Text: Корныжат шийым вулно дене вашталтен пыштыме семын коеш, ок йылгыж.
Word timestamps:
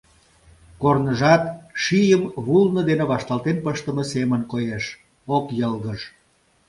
Корныжат 0.81 1.43
шийым 1.83 2.23
вулно 2.45 2.81
дене 2.89 3.05
вашталтен 3.11 3.57
пыштыме 3.65 4.03
семын 4.13 4.41
коеш, 4.51 4.83
ок 5.35 5.45
йылгыж. 5.59 6.01